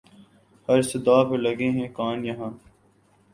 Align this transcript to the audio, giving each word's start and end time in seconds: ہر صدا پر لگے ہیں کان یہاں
ہر 0.69 0.81
صدا 0.81 1.17
پر 1.29 1.37
لگے 1.37 1.69
ہیں 1.69 1.87
کان 1.93 2.25
یہاں 2.25 2.49